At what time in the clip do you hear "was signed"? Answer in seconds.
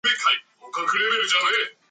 1.19-1.45